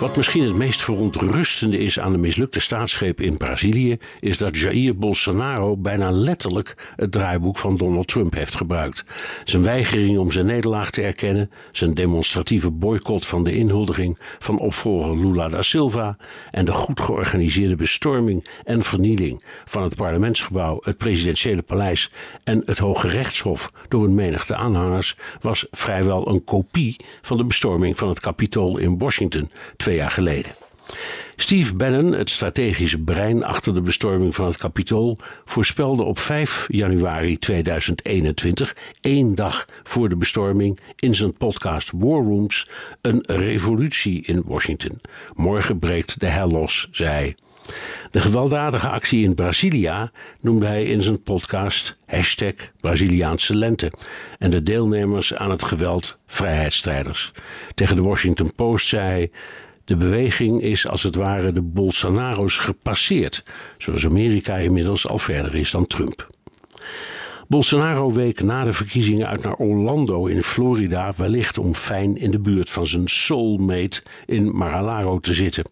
Wat 0.00 0.16
misschien 0.16 0.42
het 0.42 0.56
meest 0.56 0.82
verontrustende 0.82 1.78
is 1.78 1.98
aan 1.98 2.12
de 2.12 2.18
mislukte 2.18 2.60
staatsgreep 2.60 3.20
in 3.20 3.36
Brazilië, 3.36 3.98
is 4.18 4.38
dat 4.38 4.56
Jair 4.56 4.96
Bolsonaro 4.96 5.76
bijna 5.76 6.10
letterlijk 6.10 6.92
het 6.96 7.12
draaiboek 7.12 7.58
van 7.58 7.76
Donald 7.76 8.08
Trump 8.08 8.34
heeft 8.34 8.54
gebruikt. 8.54 9.04
Zijn 9.44 9.62
weigering 9.62 10.18
om 10.18 10.32
zijn 10.32 10.46
nederlaag 10.46 10.90
te 10.90 11.02
erkennen, 11.02 11.50
zijn 11.70 11.94
demonstratieve 11.94 12.70
boycott 12.70 13.26
van 13.26 13.44
de 13.44 13.52
inhuldiging 13.52 14.18
van 14.38 14.58
opvolger 14.58 15.18
Lula 15.18 15.48
da 15.48 15.62
Silva 15.62 16.16
en 16.50 16.64
de 16.64 16.72
goed 16.72 17.00
georganiseerde 17.00 17.76
bestorming 17.76 18.46
en 18.64 18.82
vernieling 18.82 19.44
van 19.64 19.82
het 19.82 19.96
parlementsgebouw, 19.96 20.78
het 20.82 20.96
presidentiële 20.96 21.62
paleis 21.62 22.10
en 22.44 22.62
het 22.66 22.78
Hoge 22.78 23.08
Rechtshof 23.08 23.72
door 23.88 24.04
een 24.04 24.14
menigte 24.14 24.54
aanhangers, 24.54 25.16
was 25.40 25.66
vrijwel 25.70 26.28
een 26.28 26.44
kopie 26.44 26.96
van 27.22 27.36
de 27.36 27.44
bestorming 27.44 27.98
van 27.98 28.08
het 28.08 28.20
Capitool 28.20 28.78
in 28.78 28.98
Washington 28.98 29.50
twee 29.84 29.96
jaar 29.96 30.10
geleden. 30.10 30.52
Steve 31.36 31.74
Bannon, 31.74 32.12
het 32.12 32.30
strategische 32.30 32.98
brein 32.98 33.44
achter 33.44 33.74
de 33.74 33.80
bestorming 33.80 34.34
van 34.34 34.46
het 34.46 34.56
Capitool, 34.56 35.18
voorspelde 35.44 36.02
op 36.02 36.18
5 36.18 36.66
januari 36.68 37.38
2021, 37.38 38.76
één 39.00 39.34
dag 39.34 39.66
voor 39.82 40.08
de 40.08 40.16
bestorming, 40.16 40.78
in 40.96 41.14
zijn 41.14 41.32
podcast 41.32 41.90
War 41.94 42.22
Rooms, 42.22 42.68
een 43.00 43.24
revolutie 43.26 44.22
in 44.26 44.42
Washington. 44.46 45.00
Morgen 45.34 45.78
breekt 45.78 46.20
de 46.20 46.26
hel 46.26 46.48
los, 46.48 46.88
zei 46.90 47.10
hij. 47.10 47.36
De 48.10 48.20
gewelddadige 48.20 48.88
actie 48.88 49.24
in 49.24 49.34
Brasilia 49.34 50.12
noemde 50.40 50.66
hij 50.66 50.84
in 50.84 51.02
zijn 51.02 51.22
podcast 51.22 51.96
hashtag 52.06 52.54
Braziliaanse 52.80 53.56
lente 53.56 53.92
en 54.38 54.50
de 54.50 54.62
deelnemers 54.62 55.34
aan 55.34 55.50
het 55.50 55.62
geweld 55.62 56.18
vrijheidsstrijders. 56.26 57.32
Tegen 57.74 57.96
de 57.96 58.02
Washington 58.02 58.54
Post 58.54 58.86
zei 58.86 59.30
de 59.84 59.96
beweging 59.96 60.62
is 60.62 60.88
als 60.88 61.02
het 61.02 61.14
ware 61.14 61.52
de 61.52 61.62
Bolsonaro's 61.62 62.58
gepasseerd, 62.58 63.44
zoals 63.78 64.04
Amerika 64.04 64.56
inmiddels 64.56 65.08
al 65.08 65.18
verder 65.18 65.54
is 65.54 65.70
dan 65.70 65.86
Trump. 65.86 66.26
Bolsonaro 67.48 68.12
week 68.12 68.42
na 68.42 68.64
de 68.64 68.72
verkiezingen 68.72 69.28
uit 69.28 69.42
naar 69.42 69.54
Orlando 69.54 70.26
in 70.26 70.42
Florida, 70.42 71.12
wellicht 71.16 71.58
om 71.58 71.74
fijn 71.74 72.16
in 72.16 72.30
de 72.30 72.38
buurt 72.38 72.70
van 72.70 72.86
zijn 72.86 73.08
soulmate 73.08 74.02
in 74.26 74.56
Mar-a-Lago 74.56 75.18
te 75.18 75.34
zitten. 75.34 75.64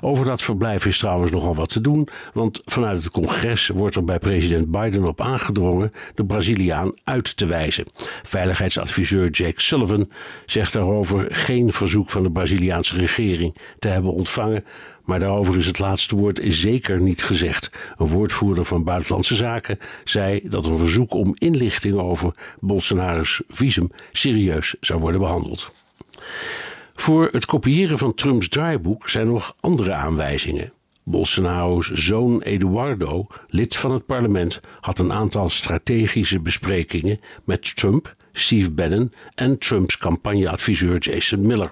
Over 0.00 0.24
dat 0.24 0.42
verblijf 0.42 0.86
is 0.86 0.98
trouwens 0.98 1.30
nogal 1.30 1.54
wat 1.54 1.68
te 1.68 1.80
doen, 1.80 2.08
want 2.32 2.62
vanuit 2.64 3.04
het 3.04 3.12
congres 3.12 3.68
wordt 3.68 3.96
er 3.96 4.04
bij 4.04 4.18
president 4.18 4.70
Biden 4.70 5.04
op 5.04 5.20
aangedrongen 5.20 5.92
de 6.14 6.24
Braziliaan 6.24 6.92
uit 7.04 7.36
te 7.36 7.46
wijzen. 7.46 7.86
Veiligheidsadviseur 8.22 9.30
Jake 9.30 9.60
Sullivan 9.60 10.10
zegt 10.46 10.72
daarover 10.72 11.26
geen 11.28 11.72
verzoek 11.72 12.10
van 12.10 12.22
de 12.22 12.30
Braziliaanse 12.30 12.96
regering 12.96 13.56
te 13.78 13.88
hebben 13.88 14.12
ontvangen, 14.12 14.64
maar 15.06 15.18
daarover 15.18 15.56
is 15.56 15.66
het 15.66 15.78
laatste 15.78 16.16
woord 16.16 16.40
zeker 16.42 17.00
niet 17.00 17.22
gezegd. 17.22 17.70
Een 17.94 18.06
woordvoerder 18.06 18.64
van 18.64 18.84
Buitenlandse 18.84 19.34
Zaken 19.34 19.78
zei 20.04 20.40
dat 20.48 20.64
een 20.64 20.76
verzoek 20.76 21.14
om 21.14 21.34
inlichting 21.38 21.94
over 21.94 22.34
Bolsonaro's 22.60 23.42
visum 23.48 23.90
serieus 24.12 24.74
zou 24.80 25.00
worden 25.00 25.20
behandeld. 25.20 25.72
Voor 26.92 27.28
het 27.32 27.44
kopiëren 27.44 27.98
van 27.98 28.14
Trumps 28.14 28.48
draaiboek 28.48 29.08
zijn 29.08 29.28
nog 29.28 29.54
andere 29.60 29.92
aanwijzingen. 29.92 30.72
Bolsonaro's 31.02 31.90
zoon 31.92 32.42
Eduardo, 32.42 33.26
lid 33.48 33.76
van 33.76 33.90
het 33.90 34.06
parlement, 34.06 34.60
had 34.80 34.98
een 34.98 35.12
aantal 35.12 35.48
strategische 35.48 36.40
besprekingen 36.40 37.20
met 37.44 37.76
Trump, 37.76 38.14
Steve 38.32 38.70
Bannon 38.70 39.12
en 39.34 39.58
Trumps 39.58 39.96
campagneadviseur 39.96 40.98
Jason 40.98 41.46
Miller. 41.46 41.70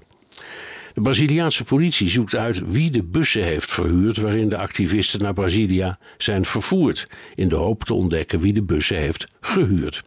De 0.95 1.01
Braziliaanse 1.01 1.65
politie 1.65 2.09
zoekt 2.09 2.37
uit 2.37 2.63
wie 2.67 2.91
de 2.91 3.03
bussen 3.03 3.43
heeft 3.43 3.71
verhuurd 3.71 4.17
waarin 4.17 4.49
de 4.49 4.59
activisten 4.59 5.23
naar 5.23 5.33
Brazilia 5.33 5.99
zijn 6.19 6.45
vervoerd, 6.45 7.09
in 7.35 7.49
de 7.49 7.55
hoop 7.55 7.85
te 7.85 7.95
ontdekken 7.95 8.41
wie 8.41 8.53
de 8.53 8.63
bussen 8.63 8.97
heeft 8.97 9.27
gehuurd. 9.41 10.05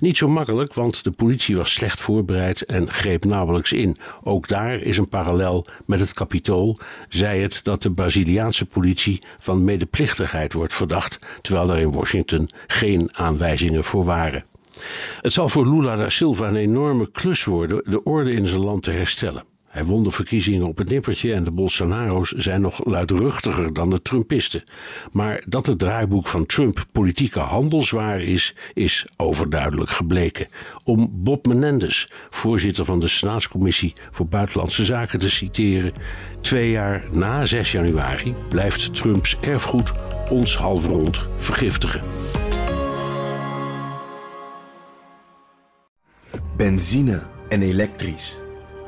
Niet 0.00 0.16
zo 0.16 0.28
makkelijk, 0.28 0.74
want 0.74 1.04
de 1.04 1.10
politie 1.10 1.56
was 1.56 1.72
slecht 1.72 2.00
voorbereid 2.00 2.62
en 2.62 2.92
greep 2.92 3.24
nauwelijks 3.24 3.72
in. 3.72 3.96
Ook 4.22 4.48
daar 4.48 4.80
is 4.80 4.98
een 4.98 5.08
parallel 5.08 5.66
met 5.86 6.00
het 6.00 6.12
kapitool, 6.12 6.78
zei 7.08 7.42
het 7.42 7.60
dat 7.64 7.82
de 7.82 7.92
Braziliaanse 7.92 8.66
politie 8.66 9.22
van 9.38 9.64
medeplichtigheid 9.64 10.52
wordt 10.52 10.74
verdacht, 10.74 11.18
terwijl 11.42 11.70
er 11.70 11.78
in 11.78 11.92
Washington 11.92 12.48
geen 12.66 13.16
aanwijzingen 13.16 13.84
voor 13.84 14.04
waren. 14.04 14.44
Het 15.20 15.32
zal 15.32 15.48
voor 15.48 15.68
Lula 15.68 15.96
da 15.96 16.08
Silva 16.08 16.48
een 16.48 16.56
enorme 16.56 17.10
klus 17.10 17.44
worden 17.44 17.82
de 17.84 18.02
orde 18.02 18.32
in 18.32 18.46
zijn 18.46 18.64
land 18.64 18.82
te 18.82 18.90
herstellen. 18.90 19.53
Hij 19.74 19.84
won 19.84 20.04
de 20.04 20.10
verkiezingen 20.10 20.66
op 20.66 20.78
het 20.78 20.88
nippertje 20.88 21.32
en 21.32 21.44
de 21.44 21.50
Bolsonaro's 21.50 22.30
zijn 22.30 22.60
nog 22.60 22.84
luidruchtiger 22.84 23.72
dan 23.72 23.90
de 23.90 24.02
Trumpisten. 24.02 24.62
Maar 25.12 25.42
dat 25.46 25.66
het 25.66 25.78
draaiboek 25.78 26.26
van 26.26 26.46
Trump 26.46 26.84
politieke 26.92 27.40
handelswaar 27.40 28.20
is, 28.20 28.54
is 28.74 29.06
overduidelijk 29.16 29.90
gebleken. 29.90 30.46
Om 30.84 31.10
Bob 31.12 31.46
Menendez, 31.46 32.04
voorzitter 32.30 32.84
van 32.84 33.00
de 33.00 33.08
Senaatscommissie 33.08 33.92
voor 34.10 34.26
Buitenlandse 34.26 34.84
Zaken, 34.84 35.18
te 35.18 35.30
citeren: 35.30 35.92
Twee 36.40 36.70
jaar 36.70 37.04
na 37.12 37.46
6 37.46 37.72
januari 37.72 38.34
blijft 38.48 38.94
Trumps 38.94 39.36
erfgoed 39.40 39.92
ons 40.28 40.56
halfrond 40.56 41.26
vergiftigen. 41.36 42.00
Benzine 46.56 47.22
en 47.48 47.62
elektrisch 47.62 48.42